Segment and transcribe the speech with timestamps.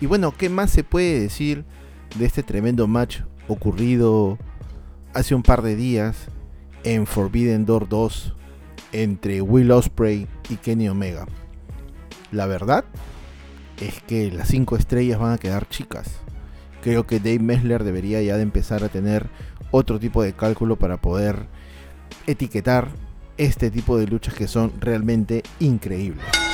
[0.00, 1.64] Y bueno, ¿qué más se puede decir
[2.18, 4.38] de este tremendo match ocurrido
[5.14, 6.26] hace un par de días
[6.84, 8.34] en Forbidden Door 2
[8.92, 11.26] entre Will Osprey y Kenny Omega?
[12.30, 12.84] La verdad
[13.80, 16.20] es que las 5 estrellas van a quedar chicas.
[16.82, 19.28] Creo que Dave Messler debería ya de empezar a tener
[19.70, 21.46] otro tipo de cálculo para poder
[22.26, 22.88] etiquetar
[23.38, 26.45] este tipo de luchas que son realmente increíbles.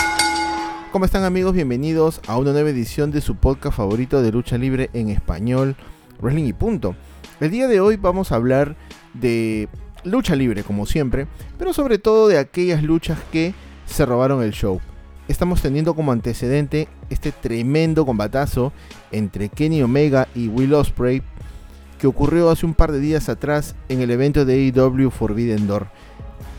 [0.92, 1.54] ¿Cómo están amigos?
[1.54, 5.74] Bienvenidos a una nueva edición de su podcast favorito de lucha libre en español,
[6.20, 6.94] Wrestling y Punto.
[7.40, 8.76] El día de hoy vamos a hablar
[9.14, 9.70] de
[10.04, 13.54] lucha libre como siempre, pero sobre todo de aquellas luchas que
[13.86, 14.82] se robaron el show.
[15.28, 18.74] Estamos teniendo como antecedente este tremendo combatazo
[19.12, 21.22] entre Kenny Omega y Will Ospreay
[21.98, 25.86] que ocurrió hace un par de días atrás en el evento de AEW Forbidden Door.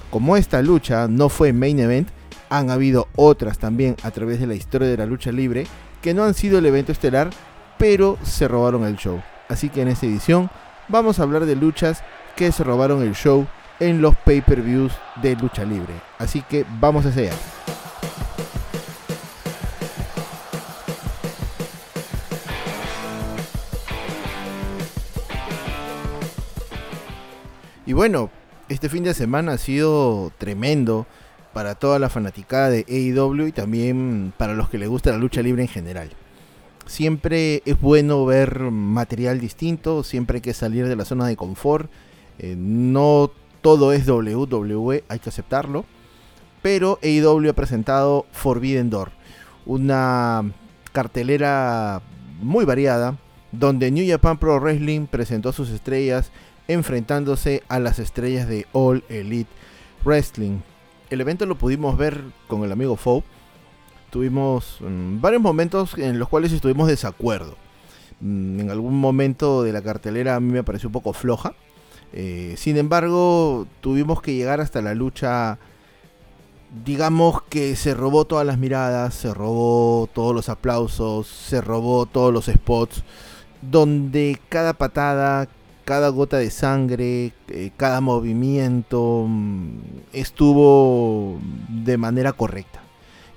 [0.09, 2.09] Como esta lucha no fue main event,
[2.53, 5.65] han habido otras también a través de la historia de la lucha libre
[6.03, 7.31] que no han sido el evento estelar,
[7.79, 9.23] pero se robaron el show.
[9.49, 10.51] Así que en esta edición
[10.87, 12.03] vamos a hablar de luchas
[12.35, 13.47] que se robaron el show
[13.79, 15.95] en los pay-per-views de lucha libre.
[16.19, 17.31] Así que vamos a allá.
[27.87, 28.29] Y bueno,
[28.69, 31.07] este fin de semana ha sido tremendo
[31.53, 35.41] para toda la fanaticada de AEW y también para los que les gusta la lucha
[35.41, 36.09] libre en general.
[36.85, 41.89] Siempre es bueno ver material distinto, siempre hay que salir de la zona de confort.
[42.39, 43.31] Eh, no
[43.61, 45.85] todo es WWE, hay que aceptarlo.
[46.61, 49.11] Pero AEW ha presentado Forbidden Door,
[49.65, 50.51] una
[50.91, 52.01] cartelera
[52.41, 53.17] muy variada,
[53.51, 56.31] donde New Japan Pro Wrestling presentó sus estrellas
[56.67, 59.49] enfrentándose a las estrellas de All Elite
[60.05, 60.59] Wrestling
[61.13, 63.23] el evento lo pudimos ver con el amigo Fou.
[64.09, 67.55] Tuvimos mm, varios momentos en los cuales estuvimos desacuerdo.
[68.19, 71.53] Mm, en algún momento de la cartelera a mí me pareció un poco floja.
[72.13, 75.57] Eh, sin embargo, tuvimos que llegar hasta la lucha.
[76.85, 82.33] Digamos que se robó todas las miradas, se robó todos los aplausos, se robó todos
[82.33, 83.03] los spots.
[83.61, 85.47] Donde cada patada,
[85.85, 89.77] cada gota de sangre, eh, cada movimiento mm,
[90.13, 91.39] estuvo
[91.69, 92.81] de manera correcta.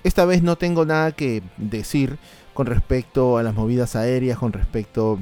[0.04, 2.18] Esta vez no tengo nada que decir
[2.54, 5.18] con respecto a las movidas aéreas, con respecto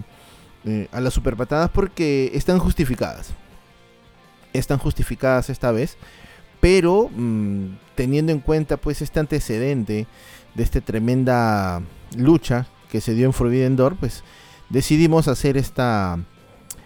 [0.64, 3.32] eh, a las superpatadas, porque están justificadas.
[4.52, 5.96] Están justificadas esta vez,
[6.60, 10.06] pero mm, teniendo en cuenta pues este antecedente
[10.54, 11.82] de esta tremenda
[12.16, 14.22] lucha que se dio en Forbidden Door, pues
[14.68, 16.18] decidimos hacer esta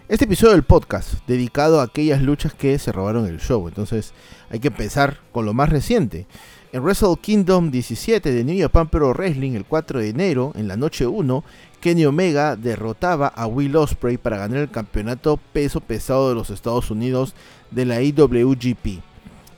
[0.08, 3.68] este episodio del podcast dedicado a aquellas luchas que se robaron el show.
[3.68, 4.14] Entonces
[4.48, 6.26] hay que empezar con lo más reciente.
[6.72, 10.78] En Wrestle Kingdom 17 de New Japan Pro Wrestling el 4 de enero, en la
[10.78, 11.44] noche 1,
[11.80, 16.90] Kenny Omega derrotaba a Will Ospreay para ganar el campeonato peso pesado de los Estados
[16.90, 17.34] Unidos
[17.70, 19.02] de la IWGP.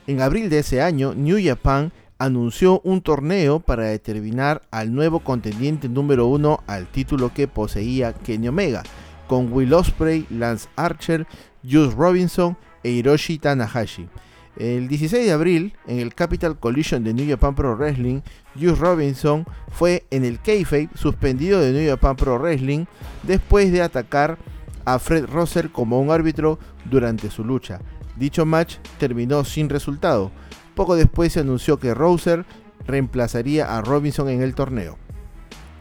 [0.09, 5.89] En abril de ese año, New Japan anunció un torneo para determinar al nuevo contendiente
[5.89, 8.83] número 1 al título que poseía Kenny Omega
[9.31, 11.25] con Will Ospreay, Lance Archer,
[11.63, 14.09] Juice Robinson e Hiroshi Tanahashi.
[14.57, 18.23] El 16 de abril, en el Capital Collision de New Japan Pro Wrestling,
[18.57, 22.87] Juice Robinson fue en el kayfabe suspendido de New Japan Pro Wrestling
[23.23, 24.37] después de atacar
[24.85, 27.81] a Fred Rosser como un árbitro durante su lucha.
[28.17, 30.33] Dicho match terminó sin resultado.
[30.75, 32.45] Poco después se anunció que Rosser
[32.85, 34.99] reemplazaría a Robinson en el torneo.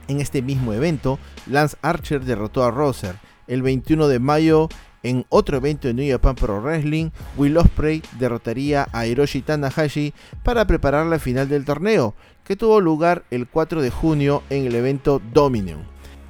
[0.07, 1.17] En este mismo evento,
[1.47, 3.15] Lance Archer derrotó a Rosser
[3.49, 4.69] el 21 de mayo,
[5.03, 10.65] en otro evento de New Japan Pro Wrestling, Will Ospreay derrotaría a Hiroshi Tanahashi para
[10.65, 15.21] preparar la final del torneo, que tuvo lugar el 4 de junio en el evento
[15.33, 15.83] Dominion.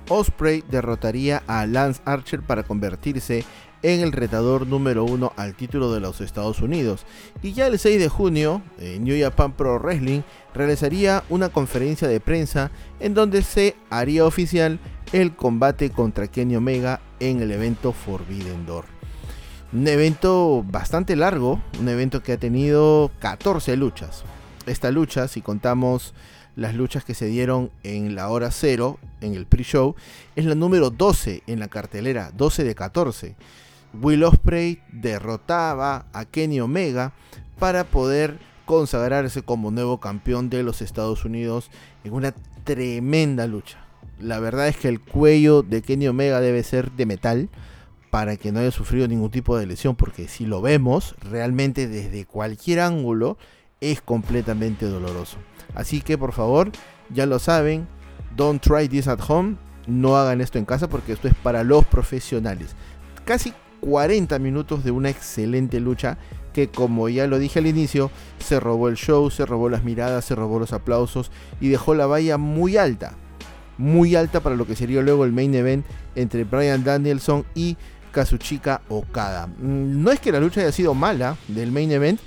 [0.10, 3.46] Osprey derrotaría a Lance Archer para convertirse
[3.82, 7.06] en el retador número uno al título de los Estados Unidos.
[7.42, 10.22] Y ya el 6 de junio, en New Japan Pro Wrestling
[10.54, 14.80] realizaría una conferencia de prensa en donde se haría oficial
[15.14, 18.86] el combate contra Kenny Omega en el evento Forbidden Door.
[19.72, 24.24] Un evento bastante largo, un evento que ha tenido 14 luchas.
[24.66, 26.14] Esta lucha, si contamos
[26.56, 29.96] las luchas que se dieron en la hora cero, en el pre-show,
[30.36, 33.36] es la número 12 en la cartelera, 12 de 14.
[33.94, 37.14] Will Ospreay derrotaba a Kenny Omega
[37.58, 41.72] para poder consagrarse como nuevo campeón de los Estados Unidos
[42.04, 42.34] en una
[42.64, 43.80] tremenda lucha.
[44.20, 47.50] La verdad es que el cuello de Kenny Omega debe ser de metal
[48.12, 52.26] para que no haya sufrido ningún tipo de lesión, porque si lo vemos, realmente desde
[52.26, 53.38] cualquier ángulo
[53.82, 55.38] es completamente doloroso.
[55.76, 56.72] Así que por favor,
[57.10, 57.88] ya lo saben,
[58.36, 59.58] Don't try this at home.
[59.88, 62.76] No hagan esto en casa porque esto es para los profesionales.
[63.26, 66.18] Casi 40 minutos de una excelente lucha
[66.54, 70.26] que como ya lo dije al inicio, se robó el show, se robó las miradas,
[70.26, 71.32] se robó los aplausos
[71.62, 73.14] y dejó la valla muy alta.
[73.78, 75.86] Muy alta para lo que sería luego el main event
[76.16, 77.78] entre Brian Danielson y
[78.12, 79.48] Kazuchika Okada.
[79.48, 82.20] Mm, no es que la lucha haya sido mala del main event,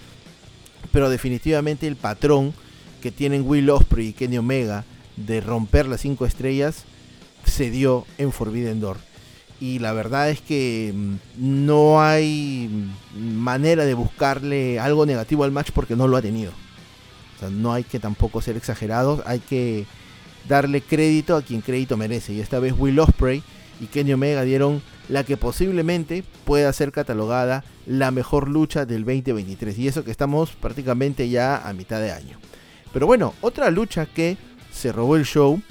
[0.92, 2.54] pero definitivamente el patrón
[3.02, 4.84] que tienen Will Ospreay y Kenny Omega
[5.16, 6.84] de romper las 5 estrellas
[7.44, 9.11] se dio en Forbidden Door.
[9.62, 15.70] Y la verdad es que mm, no hay manera de buscarle algo negativo al match
[15.72, 16.50] porque no lo ha tenido.
[17.36, 19.86] O sea, no hay que tampoco ser exagerados, hay que
[20.48, 22.32] darle crédito a quien crédito merece.
[22.32, 23.44] Y esta vez Will Ospreay
[23.80, 29.78] y Kenny Omega dieron la que posiblemente pueda ser catalogada la mejor lucha del 2023.
[29.78, 32.36] Y eso que estamos prácticamente ya a mitad de año.
[32.92, 34.36] Pero bueno, otra lucha que
[34.72, 35.62] se robó el show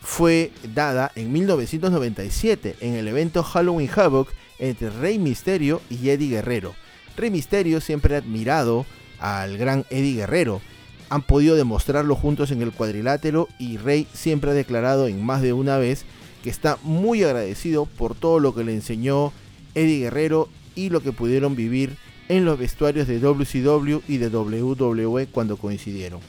[0.00, 6.74] fue dada en 1997 en el evento Halloween Havoc entre Rey Misterio y Eddie Guerrero.
[7.16, 8.86] Rey Misterio siempre ha admirado
[9.18, 10.60] al gran Eddie Guerrero.
[11.08, 15.52] Han podido demostrarlo juntos en el cuadrilátero y Rey siempre ha declarado en más de
[15.52, 16.04] una vez
[16.42, 19.32] que está muy agradecido por todo lo que le enseñó
[19.74, 21.96] Eddie Guerrero y lo que pudieron vivir
[22.28, 26.20] en los vestuarios de WCW y de WWE cuando coincidieron.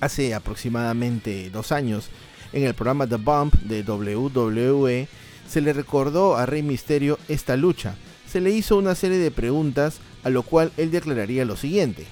[0.00, 2.08] Hace aproximadamente dos años,
[2.52, 5.08] en el programa The Bump de WWE,
[5.48, 7.94] se le recordó a Rey Misterio esta lucha.
[8.26, 12.06] Se le hizo una serie de preguntas, a lo cual él declararía lo siguiente.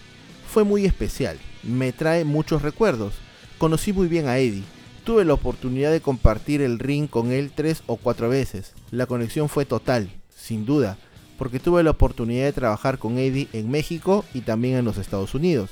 [0.48, 3.14] Fue muy especial, me trae muchos recuerdos.
[3.58, 4.64] Conocí muy bien a Eddie,
[5.04, 8.75] Tuve la oportunidad de compartir el ring con él tres o cuatro veces.
[8.90, 10.98] La conexión fue total, sin duda,
[11.38, 15.34] porque tuve la oportunidad de trabajar con Eddie en México y también en los Estados
[15.34, 15.70] Unidos.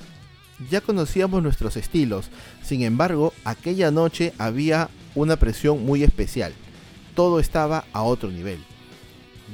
[0.70, 2.30] Ya conocíamos nuestros estilos,
[2.62, 6.52] sin embargo, aquella noche había una presión muy especial.
[7.14, 8.58] Todo estaba a otro nivel.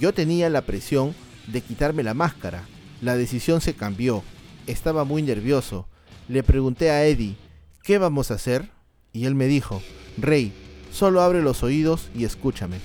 [0.00, 1.14] Yo tenía la presión
[1.46, 2.64] de quitarme la máscara.
[3.00, 4.22] La decisión se cambió.
[4.66, 5.86] Estaba muy nervioso.
[6.28, 7.36] Le pregunté a Eddie,
[7.82, 8.74] ¿qué vamos a hacer?
[9.14, 9.80] y él me dijo,
[10.18, 10.52] Rey,
[10.92, 12.78] solo abre los oídos y escúchame.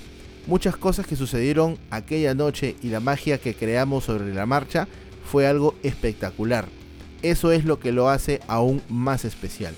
[0.46, 4.88] Muchas cosas que sucedieron aquella noche y la magia que creamos sobre la marcha
[5.30, 6.66] fue algo espectacular.
[7.22, 9.74] Eso es lo que lo hace aún más especial.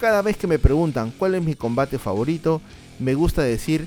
[0.00, 2.60] Cada vez que me preguntan cuál es mi combate favorito,
[2.98, 3.86] me gusta decir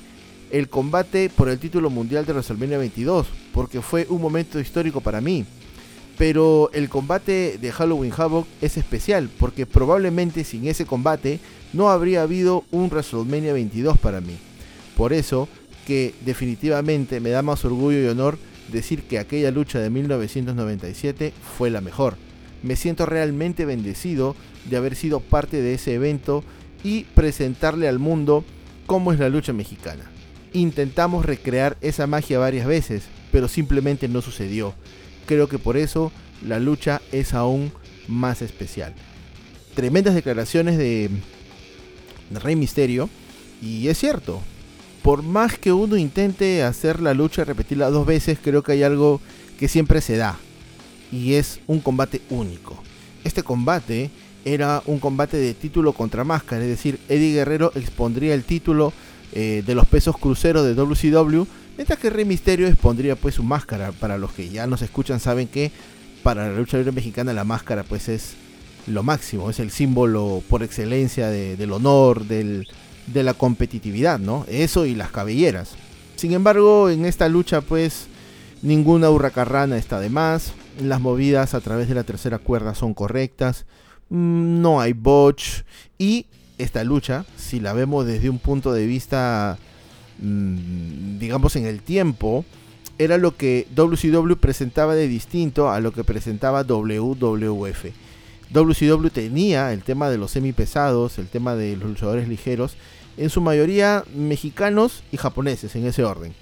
[0.51, 5.21] el combate por el título mundial de WrestleMania 22, porque fue un momento histórico para
[5.21, 5.45] mí.
[6.17, 11.39] Pero el combate de Halloween Havoc es especial, porque probablemente sin ese combate
[11.73, 14.37] no habría habido un WrestleMania 22 para mí.
[14.95, 15.47] Por eso
[15.85, 18.37] que definitivamente me da más orgullo y honor
[18.71, 22.17] decir que aquella lucha de 1997 fue la mejor.
[22.63, 24.35] Me siento realmente bendecido
[24.69, 26.43] de haber sido parte de ese evento
[26.83, 28.43] y presentarle al mundo
[28.85, 30.03] cómo es la lucha mexicana.
[30.53, 34.73] Intentamos recrear esa magia varias veces, pero simplemente no sucedió.
[35.25, 36.11] Creo que por eso
[36.45, 37.71] la lucha es aún
[38.07, 38.93] más especial.
[39.75, 41.09] Tremendas declaraciones de
[42.31, 43.09] Rey Misterio.
[43.61, 44.41] Y es cierto,
[45.01, 48.83] por más que uno intente hacer la lucha y repetirla dos veces, creo que hay
[48.83, 49.19] algo
[49.59, 50.37] que siempre se da.
[51.11, 52.81] Y es un combate único.
[53.23, 54.09] Este combate
[54.45, 58.93] era un combate de título contra máscara, es decir, Eddie Guerrero expondría el título
[59.33, 61.43] eh, de los pesos cruceros de WCW,
[61.75, 63.91] mientras que Rey Misterio expondría pues su máscara.
[63.91, 65.71] Para los que ya nos escuchan saben que
[66.23, 68.35] para la lucha libre mexicana la máscara pues es
[68.87, 72.63] lo máximo, es el símbolo por excelencia del honor, de
[73.23, 74.45] la competitividad, ¿no?
[74.47, 75.75] Eso y las cabelleras.
[76.15, 78.07] Sin embargo, en esta lucha, pues,
[78.61, 83.65] ninguna hurracarrana está de más, las movidas a través de la tercera cuerda son correctas,
[84.09, 85.63] mm, no hay botch,
[85.97, 86.25] y
[86.57, 89.57] esta lucha, si la vemos desde un punto de vista,
[90.19, 92.45] mm, digamos, en el tiempo,
[92.97, 97.93] era lo que WCW presentaba de distinto a lo que presentaba WWF
[98.51, 102.75] WCW tenía el tema de los semipesados, el tema de los luchadores ligeros,
[103.17, 106.33] en su mayoría mexicanos y japoneses en ese orden.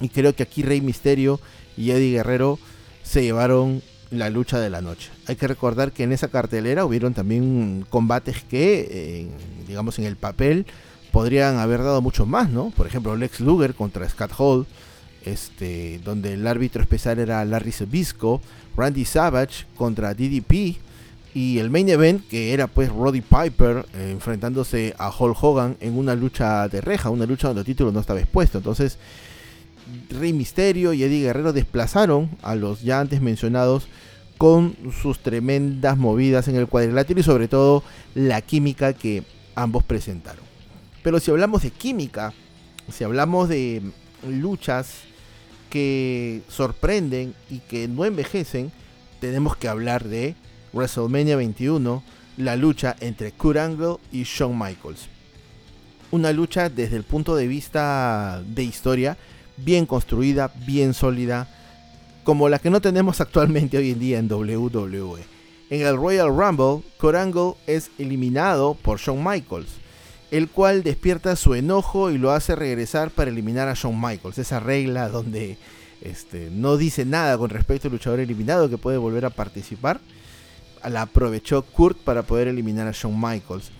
[0.00, 1.40] Y creo que aquí Rey Misterio
[1.76, 2.58] y Eddie Guerrero
[3.02, 5.10] se llevaron la lucha de la noche.
[5.26, 9.28] Hay que recordar que en esa cartelera hubieron también combates que,
[9.66, 10.66] digamos, en el papel
[11.10, 12.70] podrían haber dado mucho más, ¿no?
[12.70, 14.66] Por ejemplo, Lex Luger contra Scott Hall,
[15.24, 18.40] este, donde el árbitro especial era Larry Sabisco,
[18.76, 20.78] Randy Savage contra DDP,
[21.34, 25.96] y el main event, que era pues Roddy Piper eh, enfrentándose a Hulk Hogan en
[25.96, 28.58] una lucha de reja, una lucha donde el título no estaba expuesto.
[28.58, 28.98] Entonces,
[30.10, 33.88] Rey Misterio y Eddie Guerrero desplazaron a los ya antes mencionados
[34.38, 37.82] con sus tremendas movidas en el cuadrilátero y sobre todo
[38.14, 39.22] la química que
[39.54, 40.44] ambos presentaron.
[41.02, 42.32] Pero si hablamos de química,
[42.90, 43.82] si hablamos de
[44.28, 45.02] luchas
[45.70, 48.72] que sorprenden y que no envejecen,
[49.20, 50.34] tenemos que hablar de
[50.72, 52.02] WrestleMania 21,
[52.36, 55.08] la lucha entre Kurt Angle y Shawn Michaels.
[56.10, 59.16] Una lucha desde el punto de vista de historia,
[59.64, 61.48] bien construida, bien sólida,
[62.24, 65.20] como la que no tenemos actualmente hoy en día en WWE.
[65.70, 69.70] En el Royal Rumble, Kurt Angle es eliminado por Shawn Michaels,
[70.30, 74.38] el cual despierta su enojo y lo hace regresar para eliminar a Shawn Michaels.
[74.38, 75.56] Esa regla donde
[76.02, 80.00] este, no dice nada con respecto al luchador eliminado que puede volver a participar.
[80.88, 83.70] La aprovechó Kurt para poder eliminar a Shawn Michaels.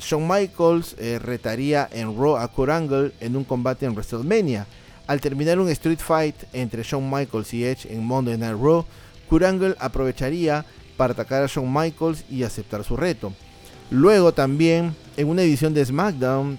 [0.00, 4.66] Shawn Michaels eh, retaría en Raw a Kurt Angle en un combate en WrestleMania.
[5.08, 8.84] Al terminar un Street Fight entre Shawn Michaels y Edge en Monday Night Raw,
[9.26, 10.66] Kurt Angle aprovecharía
[10.98, 13.32] para atacar a Shawn Michaels y aceptar su reto.
[13.90, 16.58] Luego también, en una edición de SmackDown,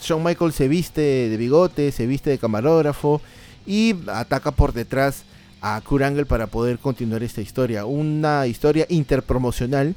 [0.00, 3.20] Shawn Michaels se viste de bigote, se viste de camarógrafo
[3.66, 5.24] y ataca por detrás
[5.60, 7.84] a Kurt Angle para poder continuar esta historia.
[7.84, 9.96] Una historia interpromocional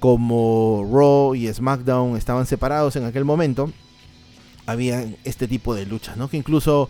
[0.00, 3.70] como Raw y SmackDown estaban separados en aquel momento.
[4.64, 6.28] Había este tipo de luchas, ¿no?
[6.28, 6.88] Que incluso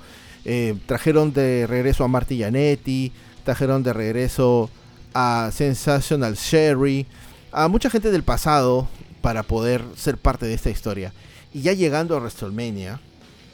[0.49, 3.11] eh, trajeron de regreso a Marty Jannetty,
[3.45, 4.71] trajeron de regreso
[5.13, 7.05] a Sensational Sherry,
[7.51, 8.87] a mucha gente del pasado
[9.23, 11.13] para poder ser parte de esta historia.
[11.53, 13.01] Y ya llegando a WrestleMania,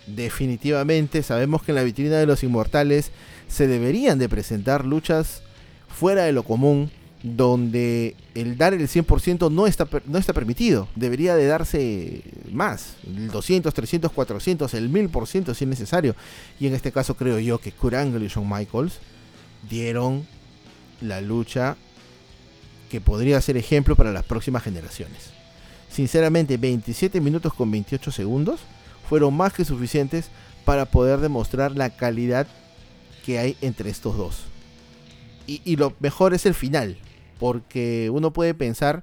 [0.07, 3.11] definitivamente sabemos que en la vitrina de los inmortales
[3.49, 5.41] se deberían de presentar luchas
[5.89, 6.91] fuera de lo común,
[7.23, 10.88] donde el dar el 100% no está, no está permitido.
[10.97, 16.17] Debería de darse más, el 200, 300, 400, el 1000% si es necesario.
[16.59, 18.99] Y en este caso creo yo que Kurt Angle y Shawn Michaels
[19.69, 20.26] dieron
[21.00, 21.76] la lucha
[22.91, 25.31] que podría ser ejemplo para las próximas generaciones.
[25.91, 28.61] Sinceramente, 27 minutos con 28 segundos
[29.09, 30.31] fueron más que suficientes
[30.64, 32.47] para poder demostrar la calidad
[33.25, 34.45] que hay entre estos dos.
[35.47, 36.97] Y, lo mejor es el final,
[37.43, 39.03] porque uno puede pensar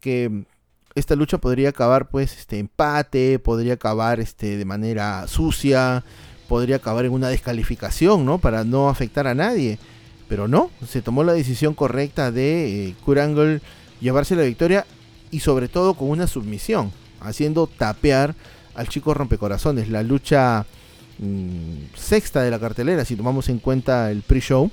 [0.00, 0.44] que
[0.94, 6.04] esta lucha podría acabar pues este empate, podría acabar este de manera sucia,
[6.46, 8.36] podría acabar en una descalificación, ¿no?
[8.36, 9.78] Para no afectar a nadie.
[10.28, 13.62] Pero no, se tomó la decisión correcta de eh, Kurangle
[13.98, 14.84] llevarse la victoria
[15.30, 18.34] y sobre todo con una submisión, haciendo tapear
[18.74, 19.88] al chico rompecorazones.
[19.88, 20.66] La lucha
[21.18, 24.70] mm, sexta de la cartelera, si tomamos en cuenta el pre-show.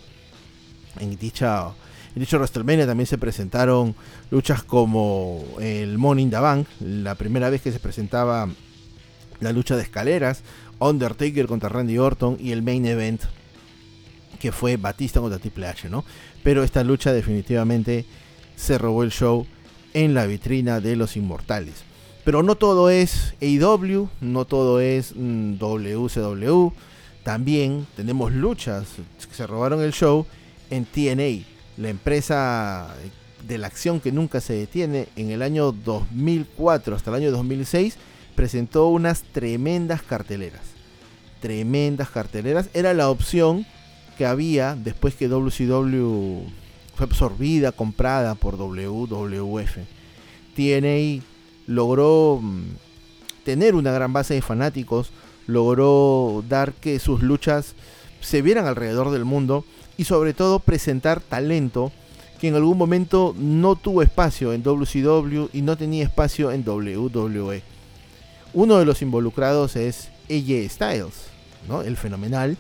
[0.99, 1.71] En dicha
[2.15, 3.95] en dicho WrestleMania también se presentaron
[4.31, 8.49] luchas como el Money in the Bank, la primera vez que se presentaba
[9.39, 10.41] la lucha de escaleras,
[10.79, 13.21] Undertaker contra Randy Orton y el main event
[14.39, 16.05] que fue Batista contra Triple H, ¿no?
[16.43, 18.05] Pero esta lucha definitivamente
[18.55, 19.45] se robó el show
[19.93, 21.83] en la vitrina de los inmortales.
[22.23, 26.69] Pero no todo es AEW, no todo es WCW.
[27.23, 28.85] También tenemos luchas
[29.27, 30.25] que se robaron el show
[30.69, 31.45] en TNA,
[31.77, 32.93] la empresa
[33.47, 35.07] de la acción que nunca se detiene.
[35.15, 37.95] En el año 2004 hasta el año 2006
[38.35, 40.61] presentó unas tremendas carteleras.
[41.39, 42.69] Tremendas carteleras.
[42.73, 43.65] Era la opción
[44.17, 46.47] que había después que WCW
[46.95, 49.77] fue absorbida, comprada por WWF.
[50.55, 51.23] TNA
[51.67, 52.63] logró mm,
[53.43, 55.11] tener una gran base de fanáticos,
[55.45, 57.75] logró dar que sus luchas
[58.19, 59.63] se vieran alrededor del mundo
[59.97, 61.91] y sobre todo presentar talento
[62.39, 67.63] que en algún momento no tuvo espacio en WCW y no tenía espacio en WWE.
[68.53, 71.27] Uno de los involucrados es AJ Styles,
[71.67, 71.81] ¿no?
[71.81, 72.57] el fenomenal,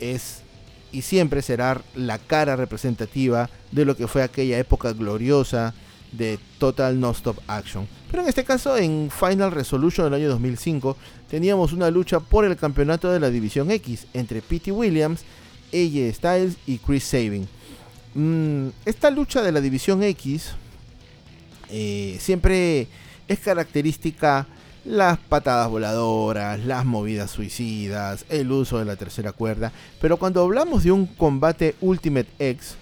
[0.00, 0.42] es
[0.90, 5.74] y siempre será la cara representativa de lo que fue aquella época gloriosa
[6.12, 7.86] de Total No Stop Action.
[8.10, 10.96] Pero en este caso, en Final Resolution del año 2005,
[11.28, 15.24] teníamos una lucha por el campeonato de la División X entre Pete Williams,
[15.72, 17.48] AJ Styles y Chris Sabin.
[18.14, 20.52] Mm, esta lucha de la División X
[21.70, 22.88] eh, siempre
[23.28, 24.46] es característica
[24.84, 29.70] las patadas voladoras, las movidas suicidas, el uso de la tercera cuerda.
[30.00, 32.76] Pero cuando hablamos de un combate Ultimate X,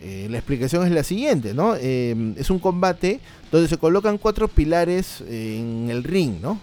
[0.00, 1.76] eh, la explicación es la siguiente, ¿no?
[1.76, 3.20] Eh, es un combate
[3.52, 6.58] donde se colocan cuatro pilares en el ring, ¿no?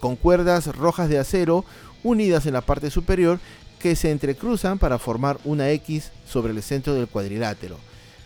[0.00, 1.64] Con cuerdas rojas de acero
[2.02, 3.38] unidas en la parte superior
[3.84, 7.76] que se entrecruzan para formar una X sobre el centro del cuadrilátero.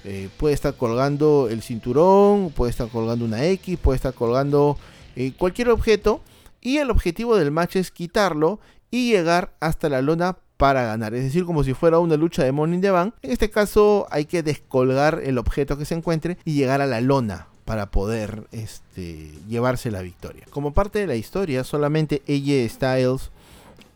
[0.05, 4.79] Eh, puede estar colgando el cinturón, puede estar colgando una X, puede estar colgando
[5.17, 6.21] eh, cualquier objeto
[6.61, 8.61] y el objetivo del match es quitarlo
[8.93, 12.51] y llegar hasta la lona para ganar, es decir, como si fuera una lucha de
[12.51, 13.15] in the Bank.
[13.23, 17.01] En este caso hay que descolgar el objeto que se encuentre y llegar a la
[17.01, 20.45] lona para poder este, llevarse la victoria.
[20.51, 23.33] Como parte de la historia, solamente AJ Styles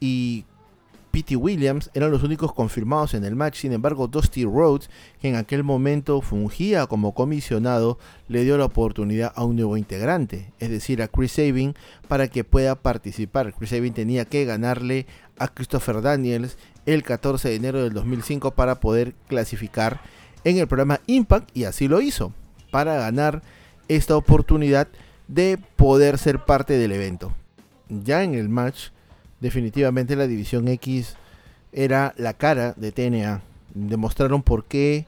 [0.01, 0.45] y
[1.13, 4.89] Pete Williams eran los únicos confirmados en el match, sin embargo Dusty Rhodes,
[5.21, 10.51] que en aquel momento fungía como comisionado, le dio la oportunidad a un nuevo integrante,
[10.59, 11.75] es decir, a Chris Sabin,
[12.09, 13.53] para que pueda participar.
[13.53, 15.07] Chris Sabin tenía que ganarle
[15.39, 20.01] a Christopher Daniels el 14 de enero del 2005 para poder clasificar
[20.45, 22.33] en el programa Impact y así lo hizo,
[22.71, 23.43] para ganar
[23.89, 24.89] esta oportunidad
[25.29, 27.35] de poder ser parte del evento.
[27.91, 28.89] Ya en el match
[29.43, 31.17] definitivamente la División X
[31.73, 33.43] era la cara de TNA.
[33.75, 35.05] Demostraron por qué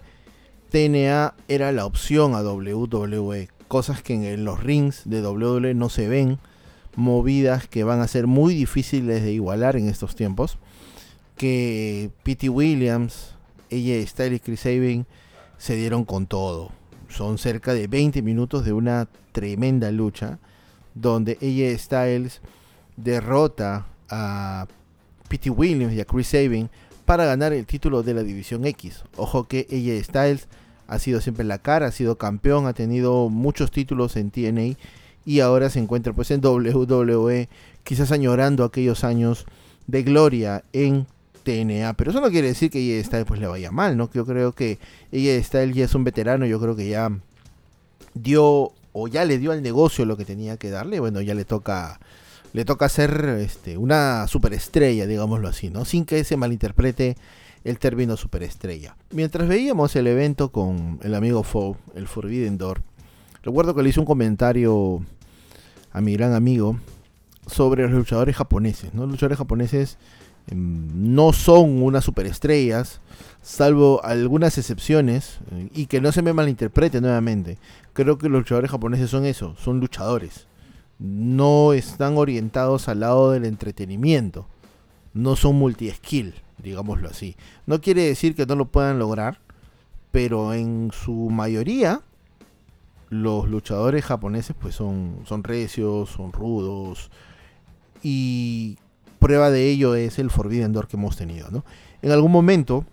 [0.70, 3.48] TNA era la opción a WWE.
[3.68, 6.38] Cosas que en los rings de WWE no se ven.
[6.96, 10.58] Movidas que van a ser muy difíciles de igualar en estos tiempos.
[11.36, 13.36] Que Pete Williams,
[13.70, 15.06] ella Styles Chris Sabin
[15.58, 16.72] se dieron con todo.
[17.08, 20.40] Son cerca de 20 minutos de una tremenda lucha.
[20.94, 22.40] Donde ella Styles
[22.96, 24.68] derrota a
[25.28, 26.70] Pete Williams y a Chris Sabin
[27.04, 29.02] para ganar el título de la División X.
[29.16, 30.48] Ojo que AJ Styles
[30.86, 34.78] ha sido siempre la cara, ha sido campeón, ha tenido muchos títulos en TNA
[35.26, 37.48] y ahora se encuentra pues en WWE,
[37.82, 39.46] quizás añorando aquellos años
[39.86, 41.06] de gloria en
[41.42, 44.08] TNA, pero eso no quiere decir que AJ Styles pues le vaya mal, ¿no?
[44.12, 44.78] Yo creo que
[45.12, 47.10] AJ Styles ya es un veterano, yo creo que ya
[48.14, 51.44] dio o ya le dio al negocio lo que tenía que darle, bueno, ya le
[51.44, 51.98] toca
[52.54, 55.84] le toca ser este, una superestrella, digámoslo así, ¿no?
[55.84, 57.16] Sin que se malinterprete
[57.64, 58.96] el término superestrella.
[59.10, 62.80] Mientras veíamos el evento con el amigo Fo, el Forbidden Door,
[63.42, 65.04] recuerdo que le hice un comentario
[65.90, 66.78] a mi gran amigo
[67.48, 69.02] sobre los luchadores japoneses, ¿no?
[69.02, 69.98] Los luchadores japoneses
[70.46, 73.00] em, no son unas superestrellas,
[73.42, 77.58] salvo algunas excepciones, eh, y que no se me malinterprete nuevamente.
[77.94, 80.46] Creo que los luchadores japoneses son eso, son luchadores
[80.98, 84.46] no están orientados al lado del entretenimiento.
[85.12, 87.36] No son multi-skill, digámoslo así.
[87.66, 89.40] No quiere decir que no lo puedan lograr,
[90.10, 92.00] pero en su mayoría
[93.10, 97.10] los luchadores japoneses pues son, son recios, son rudos
[98.02, 98.76] y
[99.18, 101.50] prueba de ello es el Forbidden Door que hemos tenido.
[101.50, 101.64] ¿no?
[102.02, 102.84] En algún momento,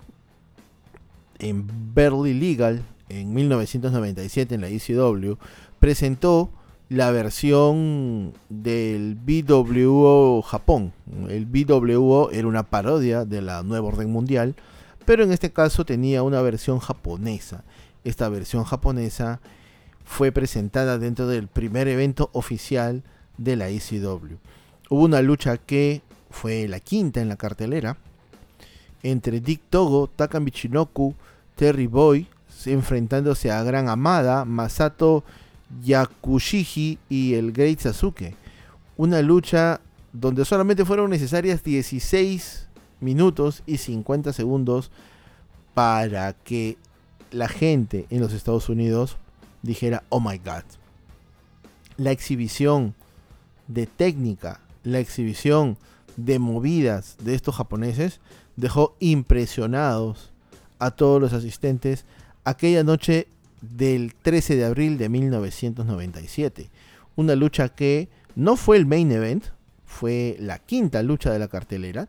[1.40, 5.36] en Berly Legal, en 1997 en la ECW,
[5.80, 6.52] presentó
[6.92, 10.92] la versión del BWO Japón.
[11.30, 14.56] El BWO era una parodia de la nueva orden mundial,
[15.06, 17.64] pero en este caso tenía una versión japonesa.
[18.04, 19.40] Esta versión japonesa
[20.04, 23.04] fue presentada dentro del primer evento oficial
[23.38, 24.36] de la ECW.
[24.90, 27.96] Hubo una lucha que fue la quinta en la cartelera
[29.02, 31.16] entre Dick Togo, Taka Michinoku,
[31.56, 32.28] Terry Boy,
[32.66, 35.24] enfrentándose a Gran Amada, Masato
[35.84, 38.36] Yakushiji y el Great Sasuke.
[38.98, 39.82] Una lucha
[40.14, 42.68] donde solamente fueron necesarias 16
[43.00, 44.92] minutos y 50 segundos
[45.74, 46.78] para que
[47.32, 49.18] la gente en los Estados Unidos
[49.62, 50.64] dijera, oh my god.
[51.98, 52.94] La exhibición
[53.68, 55.78] de técnica, la exhibición
[56.18, 58.20] de movidas de estos japoneses
[58.58, 60.32] dejó impresionados
[60.80, 62.06] a todos los asistentes
[62.44, 63.28] aquella noche
[63.62, 66.70] del 13 de abril de 1997.
[67.16, 69.46] Una lucha que no fue el main event,
[69.86, 72.08] fue la quinta lucha de la cartelera,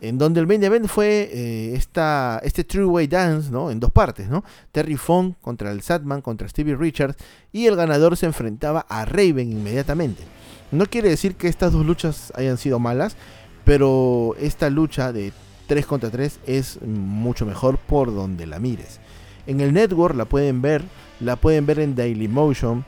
[0.00, 3.70] en donde el main event fue eh, esta, este three-way dance, ¿no?
[3.70, 4.44] En dos partes, ¿no?
[4.70, 7.16] Terry Fong contra el Satman, contra Stevie Richards,
[7.52, 10.22] y el ganador se enfrentaba a Raven inmediatamente.
[10.70, 13.16] No quiere decir que estas dos luchas hayan sido malas,
[13.64, 15.32] pero esta lucha de
[15.66, 19.00] 3 contra 3 es mucho mejor por donde la mires.
[19.46, 20.84] En el network la pueden ver,
[21.20, 22.84] la pueden ver en Daily Motion.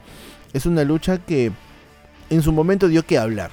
[0.52, 1.52] Es una lucha que
[2.30, 3.50] en su momento dio que hablar.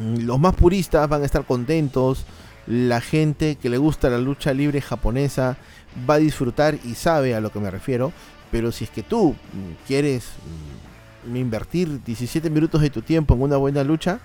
[0.00, 2.24] Mm, los más puristas van a estar contentos.
[2.66, 5.58] La gente que le gusta la lucha libre japonesa
[6.08, 8.12] va a disfrutar y sabe a lo que me refiero.
[8.50, 10.24] Pero si es que tú mm, quieres
[11.26, 14.20] mm, invertir 17 minutos de tu tiempo en una buena lucha,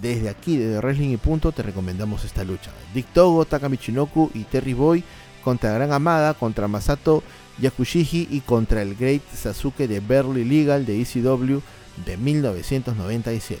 [0.00, 2.70] desde aquí, desde Wrestling y Punto, te recomendamos esta lucha.
[2.92, 5.04] Dick Togo, Taka Michinoku y Terry Boy
[5.44, 7.22] contra Gran Amada, contra Masato
[7.60, 11.60] Yakushiji y contra el Great Sasuke de Berly Legal de ECW
[12.04, 13.60] de 1997.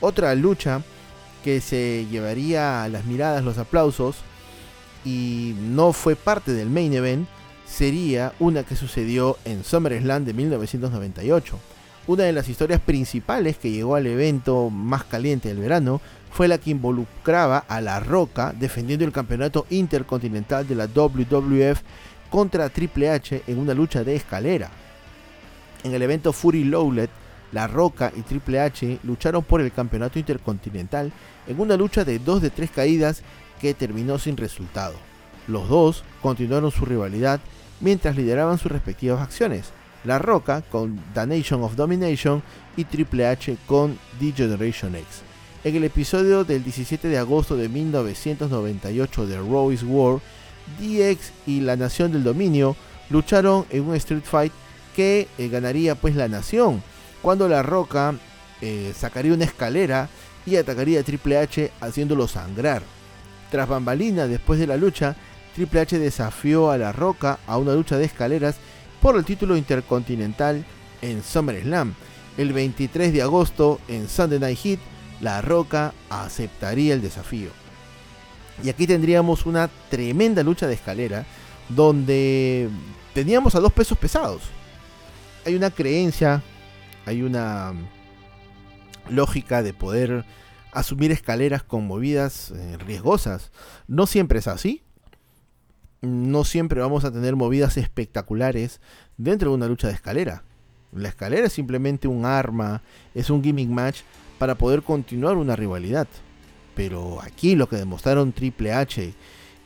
[0.00, 0.82] Otra lucha
[1.42, 4.16] que se llevaría a las miradas, los aplausos
[5.04, 7.28] y no fue parte del main event
[7.66, 11.58] sería una que sucedió en SummerSlam de 1998.
[12.08, 16.00] Una de las historias principales que llegó al evento más caliente del verano
[16.36, 21.80] fue la que involucraba a La Roca defendiendo el campeonato intercontinental de la WWF
[22.28, 24.68] contra Triple H en una lucha de escalera.
[25.82, 27.08] En el evento Fury Lowlet,
[27.52, 31.10] La Roca y Triple H lucharon por el campeonato intercontinental
[31.46, 33.22] en una lucha de 2 de 3 caídas
[33.58, 34.96] que terminó sin resultado.
[35.48, 37.40] Los dos continuaron su rivalidad
[37.80, 39.70] mientras lideraban sus respectivas acciones.
[40.04, 42.42] La Roca con The Nation of Domination
[42.76, 45.25] y Triple H con The Generation X.
[45.66, 50.20] En el episodio del 17 de agosto de 1998 de Raw is War,
[50.78, 52.76] DX y la Nación del Dominio
[53.10, 54.52] lucharon en un Street Fight
[54.94, 56.84] que eh, ganaría pues la Nación,
[57.20, 58.14] cuando La Roca
[58.60, 60.08] eh, sacaría una escalera
[60.46, 62.82] y atacaría a Triple H haciéndolo sangrar.
[63.50, 65.16] Tras bambalina, después de la lucha,
[65.56, 68.54] Triple H desafió a La Roca a una lucha de escaleras
[69.02, 70.64] por el título intercontinental
[71.02, 71.94] en SummerSlam.
[72.38, 74.78] El 23 de agosto, en Sunday Night Heat,
[75.20, 77.50] La Roca aceptaría el desafío.
[78.62, 81.26] Y aquí tendríamos una tremenda lucha de escalera
[81.68, 82.68] donde
[83.14, 84.42] teníamos a dos pesos pesados.
[85.44, 86.42] Hay una creencia,
[87.04, 87.74] hay una
[89.08, 90.24] lógica de poder
[90.72, 93.52] asumir escaleras con movidas eh, riesgosas.
[93.86, 94.82] No siempre es así.
[96.02, 98.80] No siempre vamos a tener movidas espectaculares
[99.16, 100.44] dentro de una lucha de escalera.
[100.92, 102.82] La escalera es simplemente un arma,
[103.14, 104.00] es un gimmick match
[104.38, 106.08] para poder continuar una rivalidad.
[106.74, 109.14] Pero aquí lo que demostraron Triple H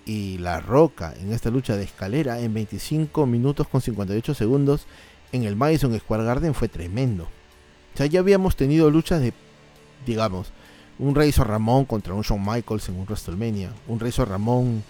[0.06, 4.86] y La Roca en esta lucha de escalera en 25 minutos con 58 segundos
[5.32, 7.24] en el Madison Square Garden fue tremendo.
[7.94, 9.32] O sea, ya habíamos tenido luchas de,
[10.06, 10.52] digamos,
[10.98, 14.82] un Razor Ramón contra un Shawn Michaels en un WrestleMania, un Razor Ramón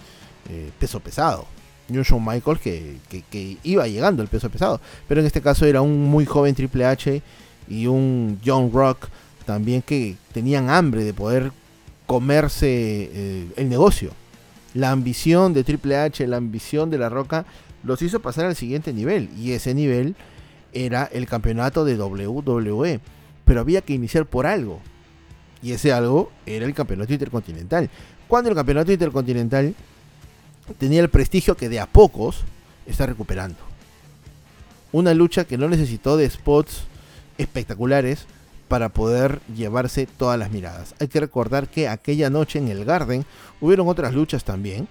[0.48, 1.46] eh, peso pesado,
[1.88, 5.66] y un Shawn Michaels que, que, iba llegando al peso pesado, pero en este caso
[5.66, 7.22] era un muy joven Triple H
[7.68, 9.08] y un John Rock
[9.44, 11.52] también que tenían hambre de poder
[12.06, 14.10] comerse eh, el negocio.
[14.74, 17.44] La ambición de Triple H, la ambición de La Roca,
[17.82, 19.28] los hizo pasar al siguiente nivel.
[19.36, 20.14] Y ese nivel
[20.72, 23.00] era el campeonato de WWE.
[23.44, 24.80] Pero había que iniciar por algo.
[25.62, 27.90] Y ese algo era el campeonato intercontinental.
[28.28, 29.74] Cuando el campeonato intercontinental
[30.78, 32.44] tenía el prestigio que de a pocos
[32.86, 33.58] está recuperando.
[34.92, 36.84] Una lucha que no necesitó de spots
[37.38, 38.26] espectaculares,
[38.70, 40.94] para poder llevarse todas las miradas.
[41.00, 43.26] Hay que recordar que aquella noche en el Garden
[43.60, 44.86] hubieron otras luchas también.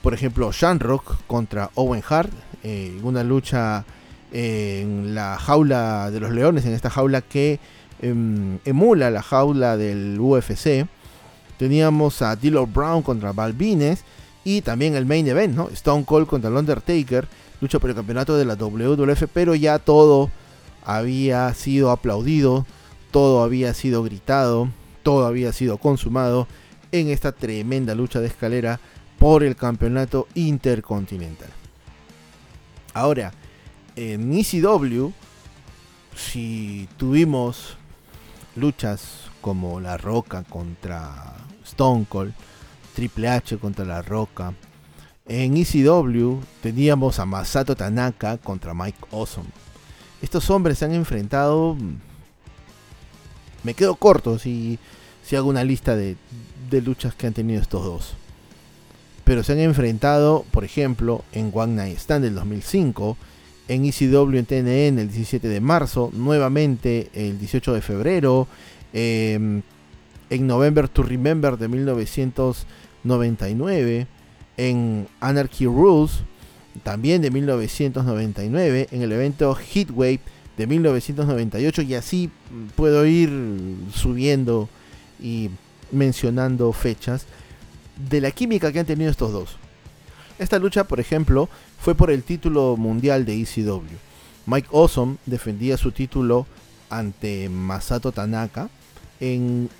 [0.00, 2.30] Por ejemplo, Shamrock contra Owen Hart,
[2.62, 3.84] eh, una lucha
[4.30, 7.58] en la jaula de los leones, en esta jaula que
[8.00, 10.86] em, emula la jaula del UFC.
[11.58, 14.04] Teníamos a Dilo Brown contra Balvines
[14.44, 15.68] y también el main event, ¿no?
[15.70, 17.26] Stone Cold contra el Undertaker,
[17.60, 20.30] lucha por el campeonato de la WWF, pero ya todo
[20.84, 22.66] había sido aplaudido
[23.10, 24.68] todo había sido gritado,
[25.02, 26.46] todo había sido consumado
[26.92, 28.80] en esta tremenda lucha de escalera
[29.18, 31.50] por el campeonato intercontinental.
[32.94, 33.32] Ahora,
[33.96, 35.10] en ECW,
[36.16, 37.76] si tuvimos
[38.56, 42.32] luchas como La Roca contra Stone Cold,
[42.94, 44.54] Triple H contra La Roca,
[45.26, 49.48] en ECW teníamos a Masato Tanaka contra Mike Awesome.
[50.20, 51.76] Estos hombres se han enfrentado
[53.62, 54.78] me quedo corto si,
[55.24, 56.16] si hago una lista de,
[56.70, 58.14] luchas que han tenido estos dos.
[59.24, 63.16] Pero se han enfrentado, por ejemplo, en One Night Stand del 2005,
[63.68, 68.48] en ECW en TNN el 17 de marzo, nuevamente el 18 de febrero,
[68.92, 69.62] em,
[70.30, 74.06] en November to Remember de 1999,
[74.56, 76.22] en Anarchy Rules
[76.82, 80.18] también de 1999, en el evento Heatwave
[80.60, 82.30] de 1998 y así
[82.76, 83.30] puedo ir
[83.94, 84.68] subiendo
[85.18, 85.48] y
[85.90, 87.24] mencionando fechas
[88.10, 89.56] de la química que han tenido estos dos.
[90.38, 93.80] Esta lucha, por ejemplo, fue por el título mundial de ECW.
[94.44, 96.46] Mike Awesome defendía su título
[96.90, 98.68] ante Masato Tanaka
[99.18, 99.70] en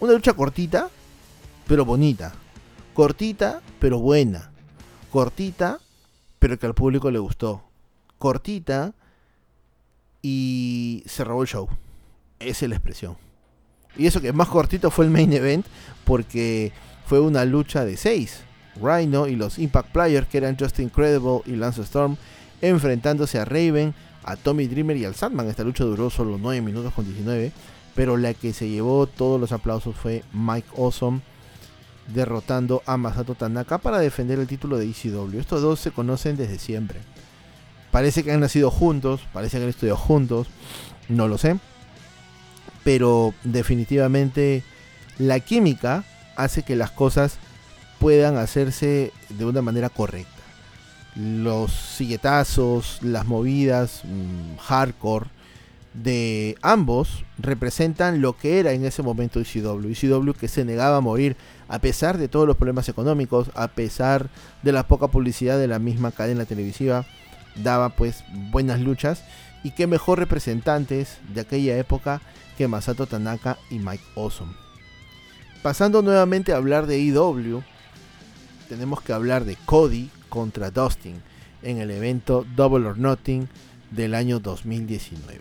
[0.00, 0.88] una lucha cortita,
[1.66, 2.32] pero bonita.
[2.94, 4.50] Cortita, pero buena.
[5.10, 5.78] Cortita,
[6.38, 7.62] pero que al público le gustó.
[8.18, 8.94] Cortita,
[10.22, 11.68] y se robó el show.
[12.38, 13.16] Esa es la expresión.
[13.96, 15.66] Y eso que más cortito fue el main event
[16.04, 16.72] porque
[17.06, 18.40] fue una lucha de seis.
[18.80, 22.16] Rhino y los Impact Players que eran Just Incredible y Lance Storm
[22.62, 23.92] enfrentándose a Raven,
[24.24, 25.48] a Tommy Dreamer y al Sandman.
[25.48, 27.52] Esta lucha duró solo 9 minutos con 19,
[27.94, 31.20] pero la que se llevó todos los aplausos fue Mike Awesome
[32.14, 35.38] derrotando a Masato Tanaka para defender el título de ECW.
[35.38, 37.00] Estos dos se conocen desde siempre.
[37.92, 40.48] Parece que han nacido juntos, parece que han estudiado juntos,
[41.08, 41.58] no lo sé.
[42.82, 44.64] Pero definitivamente
[45.18, 47.36] la química hace que las cosas
[48.00, 50.30] puedan hacerse de una manera correcta.
[51.14, 55.26] los silletazos, las movidas mm, hardcore
[55.94, 59.90] de ambos representan lo que era en ese momento ECW.
[59.90, 61.36] ECW que se negaba a morir
[61.68, 64.30] a pesar de todos los problemas económicos, a pesar
[64.62, 67.04] de la poca publicidad de la misma cadena televisiva,
[67.56, 69.24] daba pues buenas luchas
[69.62, 72.20] y qué mejor representantes de aquella época
[72.56, 74.52] que Masato Tanaka y Mike Awesome.
[75.62, 77.62] Pasando nuevamente a hablar de EW,
[78.68, 81.22] tenemos que hablar de Cody contra Dustin
[81.62, 83.48] en el evento Double or Nothing
[83.90, 85.40] del año 2019.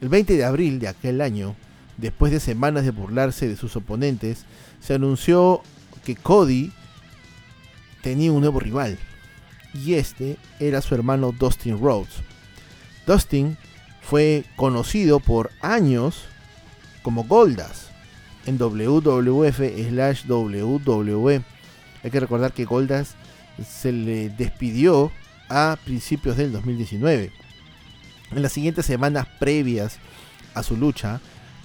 [0.00, 1.54] El 20 de abril de aquel año,
[1.98, 4.44] después de semanas de burlarse de sus oponentes,
[4.80, 5.62] se anunció
[6.04, 6.72] que Cody
[8.02, 8.98] tenía un nuevo rival,
[9.74, 12.22] y este era su hermano Dustin Rhodes.
[13.06, 13.56] Dustin
[14.00, 16.24] fue conocido por años
[17.02, 17.90] como Goldas
[18.46, 21.42] en WWF slash WWE.
[22.02, 23.14] Hay que recordar que Goldas
[23.66, 25.12] se le despidió
[25.48, 27.32] a principios del 2019.
[28.30, 29.98] En las siguientes semanas previas
[30.54, 31.20] a su lucha,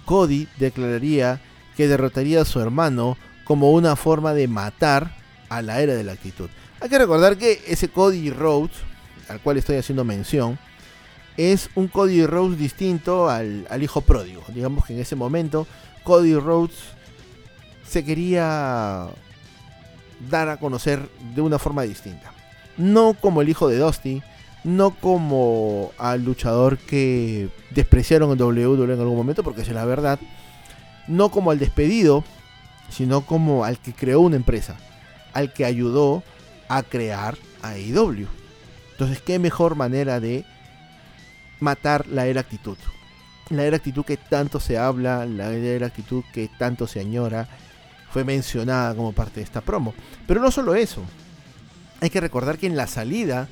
[0.06, 1.42] Cody declararía
[1.78, 5.16] que derrotaría a su hermano como una forma de matar
[5.50, 6.50] a la era de la actitud.
[6.86, 8.70] Hay que recordar que ese Cody Rhodes,
[9.28, 10.60] al cual estoy haciendo mención,
[11.36, 14.44] es un Cody Rhodes distinto al, al, hijo pródigo.
[14.50, 15.66] Digamos que en ese momento
[16.04, 16.76] Cody Rhodes
[17.90, 19.08] se quería
[20.30, 22.32] dar a conocer de una forma distinta.
[22.78, 24.22] No como el hijo de Dusty,
[24.64, 30.20] no como al luchador que despreciaron en WWE en algún momento, porque es la verdad,
[31.08, 32.24] no como al despedido,
[32.92, 34.78] sino como al que creó una empresa,
[35.34, 36.22] al que ayudó
[36.68, 38.28] a crear AEW.
[38.92, 40.46] Entonces, ¿qué mejor manera de
[41.60, 42.78] matar la era actitud?
[43.50, 47.48] La era actitud que tanto se habla, la era actitud que tanto se añora,
[48.12, 49.94] fue mencionada como parte de esta promo.
[50.26, 51.04] Pero no solo eso,
[52.02, 53.50] hay que recordar que en la salida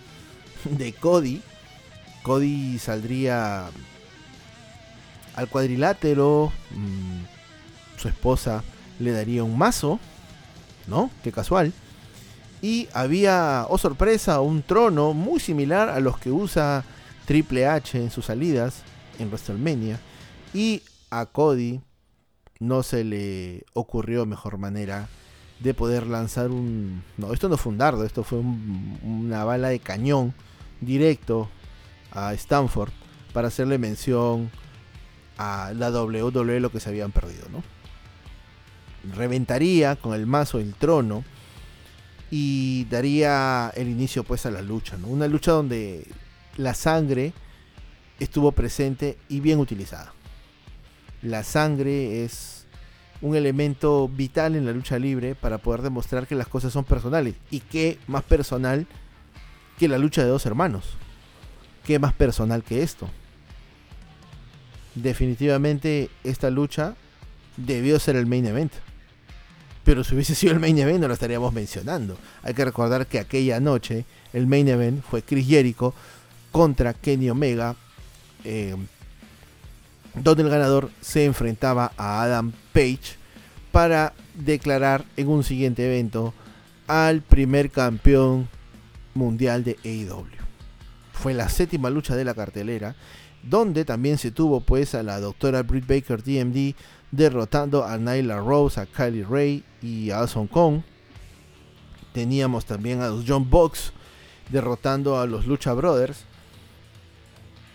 [0.64, 1.42] de Cody,
[2.24, 3.68] Cody saldría
[5.36, 8.64] al cuadrilátero, mm, su esposa
[9.00, 10.00] le daría un mazo,
[10.88, 11.10] ¿no?
[11.24, 11.74] Qué casual.
[12.64, 16.86] Y había, oh sorpresa, un trono muy similar a los que usa
[17.26, 18.84] Triple H en sus salidas
[19.20, 20.00] en WrestleMania.
[20.54, 21.82] Y a Cody
[22.62, 25.10] no se le ocurrió mejor manera
[25.60, 27.04] de poder lanzar un...
[27.18, 30.34] No, esto no fue un dardo, esto fue una bala de cañón
[30.80, 31.50] directo
[32.14, 32.92] a Stanford
[33.34, 34.50] para hacerle mención
[35.38, 37.62] a la WWE lo que se habían perdido, ¿no?
[39.18, 41.26] Reventaría con el mazo el trono
[42.36, 45.06] y daría el inicio pues a la lucha, ¿no?
[45.08, 46.08] Una lucha donde
[46.58, 47.32] la sangre
[48.20, 50.16] estuvo presente y bien utilizada.
[51.22, 52.66] La sangre es
[53.22, 57.36] un elemento vital en la lucha libre para poder demostrar que las cosas son personales.
[57.52, 58.88] Y qué más personal
[59.78, 60.98] que la lucha de dos hermanos.
[61.86, 63.08] Qué más personal que esto.
[64.96, 66.96] Definitivamente esta lucha
[67.58, 68.74] debió ser el main event.
[69.84, 72.18] Pero si hubiese sido el main event no lo estaríamos mencionando.
[72.42, 75.94] Hay que recordar que aquella noche el main event fue Chris Jericho
[76.52, 77.76] contra Kenny Omega.
[78.46, 78.76] Eh,
[80.16, 83.18] donde el ganador se enfrentaba a Adam Page
[83.72, 86.34] para declarar en un siguiente evento
[86.88, 88.48] al primer campeón
[89.16, 90.26] mundial de AEW.
[91.14, 92.96] Fue la séptima lucha de la cartelera,
[93.44, 96.76] donde también se tuvo pues a la doctora Britt Baker DMD
[97.12, 100.82] derrotando a Nyla Rose, a Kylie Ray y a Alson Kong.
[102.14, 103.94] Teníamos también a los John Box
[104.50, 106.26] derrotando a los Lucha Brothers.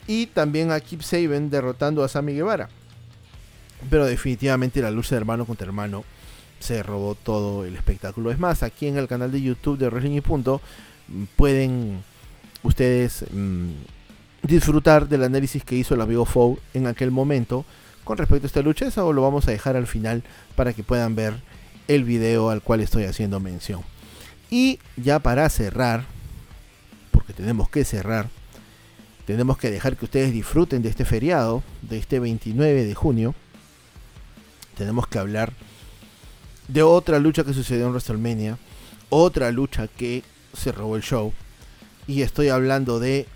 [0.07, 2.71] Y también a Kip Saban derrotando a Sammy Guevara.
[3.91, 6.05] Pero definitivamente la lucha de hermano contra hermano
[6.59, 8.31] se robó todo el espectáculo.
[8.31, 10.61] Es más, aquí en el canal de YouTube de Wrestling Punto
[11.09, 12.03] mm, pueden
[12.63, 13.71] ustedes mmm,
[14.43, 17.65] disfrutar del análisis que hizo el amigo Fow en aquel momento
[18.05, 18.87] con respecto a esta lucha.
[18.87, 20.23] Eso lo vamos a dejar al final
[20.57, 21.35] para que puedan ver
[21.89, 23.83] el video al cual estoy haciendo mención.
[24.51, 26.05] Y ya para cerrar,
[27.11, 28.29] porque tenemos que cerrar,
[29.27, 33.35] tenemos que dejar que ustedes disfruten de este feriado, de este 29 de junio.
[34.77, 35.53] Tenemos que hablar
[36.69, 38.59] de otra lucha que sucedió en WrestleMania,
[39.11, 40.23] otra lucha que
[40.55, 41.33] se robó el show.
[42.07, 43.27] Y estoy hablando de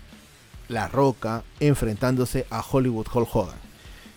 [0.69, 3.57] La Roca enfrentándose a Hollywood Hulk Hogan.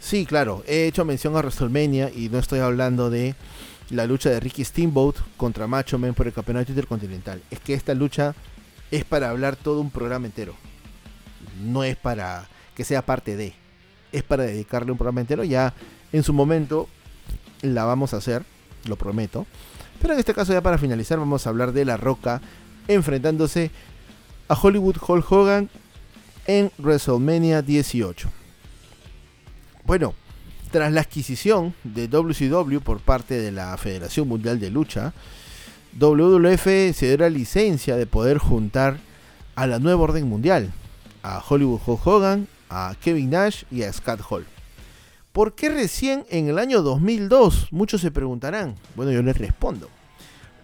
[0.00, 3.34] Sí, claro, he hecho mención a WrestleMania y no estoy hablando de
[3.90, 7.42] la lucha de Ricky Steamboat contra Macho Man por el campeonato intercontinental.
[7.50, 8.34] Es que esta lucha
[8.90, 10.54] es para hablar todo un programa entero.
[11.64, 13.54] No es para que sea parte de.
[14.12, 15.44] Es para dedicarle un programa entero.
[15.44, 15.74] Ya
[16.12, 16.88] en su momento
[17.62, 18.44] la vamos a hacer,
[18.86, 19.46] lo prometo.
[20.00, 22.40] Pero en este caso ya para finalizar vamos a hablar de La Roca
[22.86, 23.70] enfrentándose
[24.48, 25.70] a Hollywood Hulk Hogan
[26.46, 28.28] en WrestleMania 18.
[29.84, 30.14] Bueno,
[30.70, 35.12] tras la adquisición de WCW por parte de la Federación Mundial de Lucha,
[35.98, 38.98] WWF se dio la licencia de poder juntar
[39.54, 40.72] a la nueva orden mundial,
[41.22, 44.46] a Hollywood Hogan, a Kevin Nash y a Scott Hall.
[45.32, 47.68] ¿Por qué recién en el año 2002?
[47.70, 48.74] Muchos se preguntarán.
[48.94, 49.88] Bueno, yo les respondo.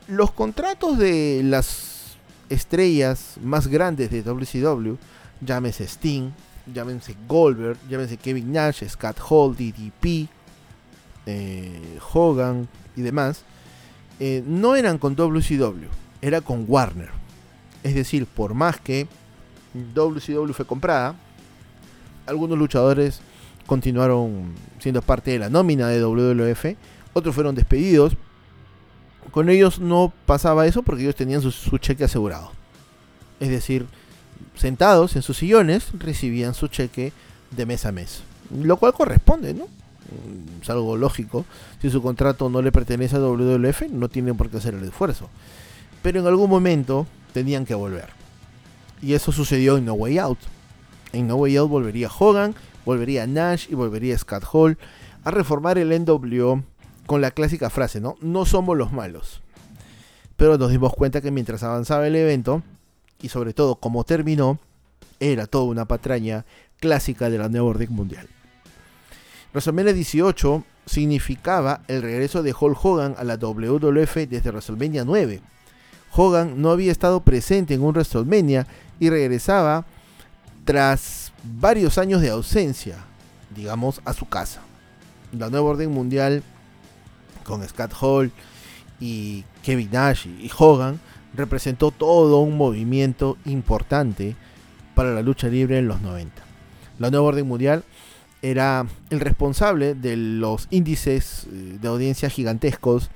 [0.08, 2.16] Los contratos de las
[2.48, 4.96] estrellas más grandes de WCW,
[5.44, 6.30] llámese Sting,
[6.72, 10.28] llámense Goldberg, llámense Kevin Nash, Scott Hall, DDP,
[11.26, 13.44] eh, Hogan y demás,
[14.20, 15.88] eh, no eran con WCW,
[16.20, 17.10] era con Warner.
[17.82, 19.08] Es decir, por más que
[19.94, 21.16] WCW fue comprada,
[22.26, 23.20] algunos luchadores
[23.66, 26.76] continuaron siendo parte de la nómina de WWF,
[27.12, 28.16] otros fueron despedidos.
[29.30, 32.52] Con ellos no pasaba eso porque ellos tenían su cheque asegurado.
[33.40, 33.86] Es decir,
[34.54, 37.12] sentados en sus sillones, recibían su cheque
[37.50, 38.22] de mes a mes.
[38.50, 39.66] Lo cual corresponde, ¿no?
[40.60, 41.44] Es algo lógico.
[41.80, 45.28] Si su contrato no le pertenece a WWF, no tienen por qué hacer el esfuerzo.
[46.02, 48.10] Pero en algún momento tenían que volver.
[49.00, 50.38] Y eso sucedió en No Way Out.
[51.12, 54.78] En No Way Out volvería Hogan, volvería Nash y volvería Scott Hall
[55.24, 56.62] a reformar el NWO
[57.06, 58.16] con la clásica frase, ¿no?
[58.20, 59.40] No somos los malos.
[60.36, 62.62] Pero nos dimos cuenta que mientras avanzaba el evento,
[63.22, 64.58] y sobre todo como terminó,
[65.20, 66.44] era toda una patraña
[66.80, 68.28] clásica de la nueva orden mundial.
[69.52, 75.40] WrestleMania 18 significaba el regreso de Hulk Hogan a la WWF desde WrestleMania 9.
[76.14, 78.66] Hogan no había estado presente en un WrestleMania
[78.98, 79.86] y regresaba
[80.64, 82.96] tras varios años de ausencia,
[83.54, 84.60] digamos, a su casa.
[85.32, 86.42] La nueva orden mundial
[87.44, 88.32] con Scott Hall
[89.00, 91.00] y Kevin Nash y Hogan
[91.34, 94.36] representó todo un movimiento importante
[94.94, 96.42] para la lucha libre en los 90.
[96.98, 97.84] La nueva orden mundial
[98.42, 103.10] era el responsable de los índices eh, de audiencia gigantescos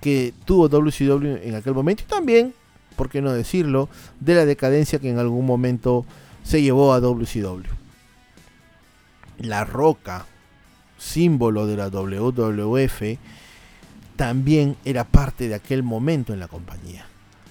[0.00, 2.54] que tuvo WCW en aquel momento y también,
[2.96, 6.04] por qué no decirlo, de la decadencia que en algún momento
[6.42, 7.62] se llevó a WCW.
[9.38, 10.26] La Roca,
[10.98, 13.18] símbolo de la WWF,
[14.16, 17.09] también era parte de aquel momento en la compañía.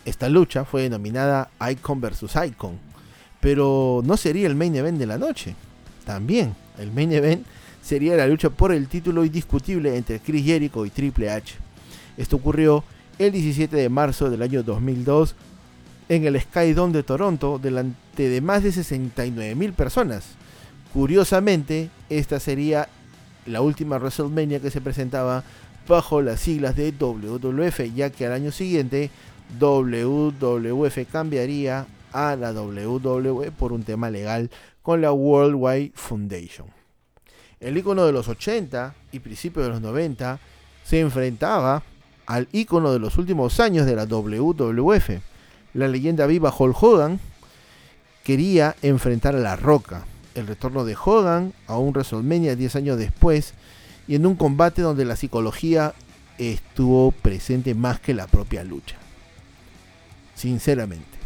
[0.10, 2.80] Esta lucha fue denominada Icon vs Icon,
[3.40, 5.54] pero no sería el main event de la noche.
[6.04, 7.46] También el main event
[7.84, 11.54] sería la lucha por el título indiscutible entre Chris Jericho y Triple H.
[12.18, 12.84] Esto ocurrió
[13.20, 15.36] el 17 de marzo del año 2002
[16.10, 20.24] en el Skydome de Toronto delante de más de 69 mil personas.
[20.92, 22.90] Curiosamente, esta sería
[23.46, 25.44] la última WrestleMania que se presentaba
[25.88, 29.12] bajo las siglas de WWF, ya que al año siguiente
[29.58, 34.50] WWF cambiaría a la WWE por un tema legal
[34.82, 36.68] con la Worldwide Foundation.
[37.60, 40.40] El icono de los 80 y principios de los 90
[40.84, 41.84] se enfrentaba
[42.26, 45.10] al icono de los últimos años de la WWF.
[45.74, 47.20] La leyenda viva Hulk Hogan
[48.24, 50.06] quería enfrentar a La Roca.
[50.36, 53.54] El retorno de Hogan a un WrestleMania 10 años después
[54.08, 55.94] y en un combate donde la psicología
[56.38, 58.96] estuvo presente más que la propia lucha
[60.40, 61.20] sinceramente.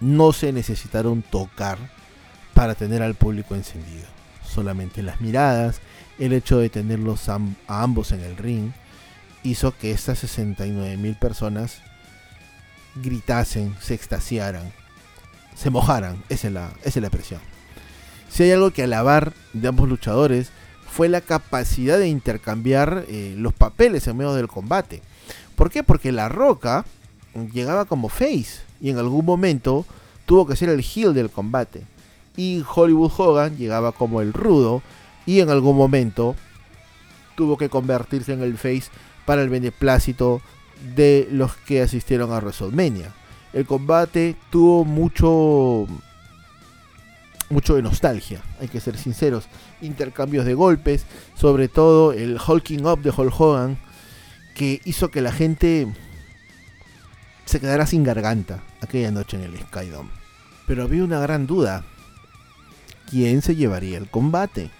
[0.00, 1.78] No se necesitaron tocar
[2.54, 4.06] para tener al público encendido.
[4.46, 5.80] Solamente las miradas,
[6.18, 8.70] el hecho de tenerlos a ambos en el ring,
[9.42, 11.82] hizo que estas 69 mil personas
[12.94, 14.72] gritasen, se extasiaran,
[15.56, 16.22] se mojaran.
[16.28, 17.10] Esa es, la, es la.
[18.28, 20.50] Si hay algo que alabar de ambos luchadores,
[20.88, 25.02] fue la capacidad de intercambiar eh, los papeles en medio del combate.
[25.56, 25.82] ¿Por qué?
[25.82, 26.84] Porque La Roca
[27.52, 29.86] llegaba como face y en algún momento
[30.26, 31.84] tuvo que ser el heel del combate.
[32.36, 34.82] Y Hollywood Hogan llegaba como el rudo
[35.26, 36.34] y en algún momento
[37.34, 38.84] tuvo que convertirse en el face
[39.26, 40.40] para el beneplácito
[40.94, 43.12] de los que asistieron a WrestleMania.
[43.52, 45.86] El combate tuvo mucho
[47.50, 49.46] mucho de nostalgia, hay que ser sinceros,
[49.82, 51.04] intercambios de golpes,
[51.34, 53.78] sobre todo el hulking up de Hulk Hogan
[54.54, 55.88] que hizo que la gente
[57.50, 60.08] se quedará sin garganta aquella noche en el Skydome.
[60.68, 61.82] Pero había una gran duda.
[63.10, 64.70] ¿Quién se llevaría el combate?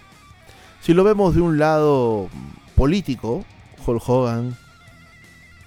[0.79, 2.29] Si lo vemos de un lado
[2.75, 3.43] político,
[3.85, 4.57] Hulk Hogan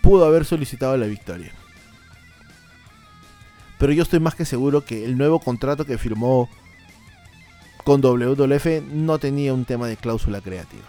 [0.01, 1.53] pudo haber solicitado la victoria.
[3.79, 6.49] Pero yo estoy más que seguro que el nuevo contrato que firmó
[7.85, 10.85] con WWF no tenía un tema de cláusula creativa.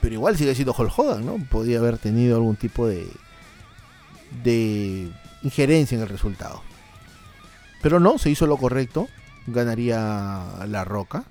[0.00, 1.36] Pero igual sigue siendo Hulk Hogan, ¿no?
[1.50, 3.06] Podía haber tenido algún tipo de
[4.42, 5.12] de
[5.42, 6.62] injerencia en el resultado.
[7.82, 9.08] Pero no, se hizo lo correcto.
[9.46, 11.24] Ganaría La Roca.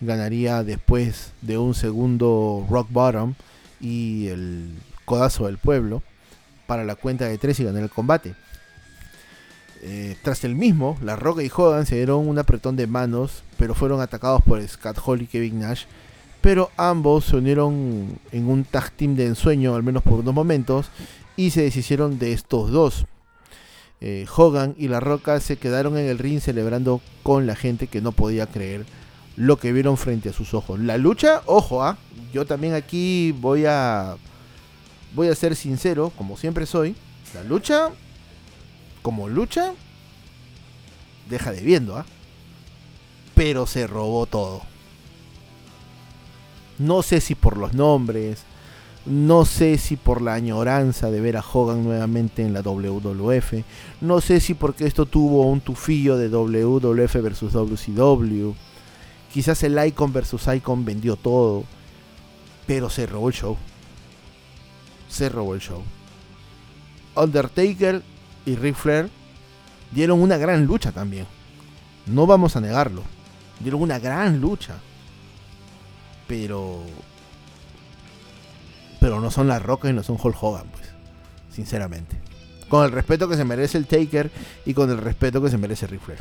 [0.00, 3.34] Ganaría después de un segundo Rock Bottom
[3.80, 6.02] y el codazo del pueblo
[6.66, 8.34] para la cuenta de tres y ganar el combate.
[9.82, 13.74] Eh, tras el mismo, La Roca y Hogan se dieron un apretón de manos, pero
[13.74, 15.84] fueron atacados por Scott Hall y Kevin Nash.
[16.40, 20.90] Pero ambos se unieron en un tag team de ensueño, al menos por unos momentos,
[21.36, 23.06] y se deshicieron de estos dos.
[24.00, 28.00] Eh, Hogan y La Roca se quedaron en el ring celebrando con la gente que
[28.00, 28.86] no podía creer
[29.36, 30.78] lo que vieron frente a sus ojos.
[30.80, 31.98] La lucha, ojo, ¿ah?
[32.32, 34.16] yo también aquí voy a
[35.14, 36.94] voy a ser sincero, como siempre soy.
[37.34, 37.90] La lucha,
[39.02, 39.74] como lucha,
[41.28, 42.06] deja de viendo, ¿ah?
[43.34, 44.62] Pero se robó todo.
[46.78, 48.44] No sé si por los nombres,
[49.08, 53.64] no sé si por la añoranza de ver a Hogan nuevamente en la WWF,
[54.00, 58.52] no sé si porque esto tuvo un tufillo de WWF versus WCW
[59.32, 61.64] Quizás el Icon versus Icon vendió todo,
[62.66, 63.56] pero se robó el show.
[65.08, 65.82] Se robó el show.
[67.14, 68.02] Undertaker
[68.46, 69.10] y Ric Flair
[69.92, 71.26] dieron una gran lucha también.
[72.06, 73.02] No vamos a negarlo.
[73.60, 74.76] Dieron una gran lucha.
[76.26, 76.82] Pero.
[79.00, 80.84] Pero no son las Rocas y no son Hulk Hogan, pues.
[81.50, 82.16] Sinceramente.
[82.68, 84.30] Con el respeto que se merece el Taker
[84.66, 86.20] y con el respeto que se merece Ric Flair.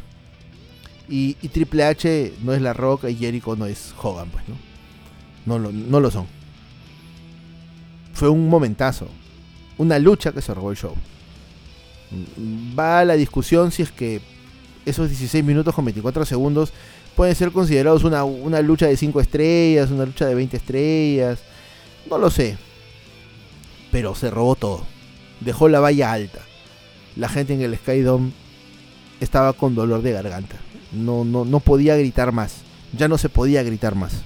[1.09, 4.55] Y, Triple H no es La Roca y Jericho no es Hogan, pues, ¿no?
[5.45, 6.27] No lo, no lo son.
[8.13, 9.07] Fue un momentazo.
[9.77, 10.93] Una lucha que se robó el show.
[12.77, 14.21] Va a la discusión si es que
[14.85, 16.71] esos 16 minutos con 24 segundos
[17.15, 21.39] pueden ser considerados una, una lucha de 5 estrellas, una lucha de 20 estrellas.
[22.09, 22.57] No lo sé.
[23.91, 24.85] Pero se robó todo.
[25.39, 26.39] Dejó la valla alta.
[27.15, 28.31] La gente en el Skydome
[29.19, 30.57] estaba con dolor de garganta.
[30.91, 32.61] No, no, no podía gritar más.
[32.97, 34.23] Ya no se podía gritar más.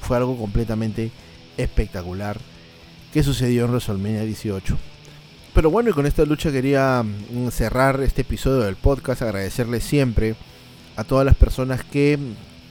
[0.00, 1.10] Fue algo completamente
[1.56, 2.38] espectacular
[3.12, 4.78] que sucedió en WrestleMania 18.
[5.54, 10.36] Pero bueno, y con esta lucha quería mm, cerrar este episodio del podcast, agradecerle siempre
[10.96, 12.18] a todas las personas que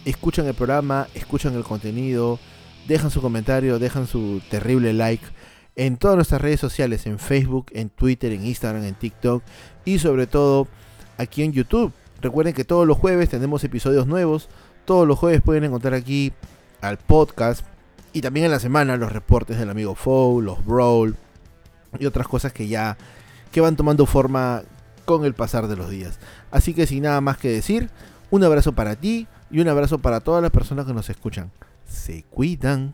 [0.06, 2.40] escuchan el programa, escuchan el contenido,
[2.88, 5.26] dejan su comentario, dejan su terrible like
[5.76, 9.44] en todas nuestras redes sociales, en Facebook, en Twitter, en Instagram, en TikTok
[9.86, 10.68] y sobre todo
[11.18, 11.94] aquí en YouTube.
[12.22, 14.50] Recuerden que todos los jueves tenemos episodios nuevos.
[14.86, 16.34] Todos los jueves pueden encontrar aquí
[16.82, 17.66] al podcast.
[18.12, 21.16] Y también en la semana los reportes del amigo Fow, los Brawl
[21.98, 22.98] y otras cosas que ya
[23.52, 24.64] que van tomando forma
[25.06, 26.20] con el pasar de los días.
[26.52, 27.90] Así que sin nada más que decir,
[28.30, 31.52] un abrazo para ti y un abrazo para todas las personas que nos escuchan.
[31.88, 32.94] Se cuidan.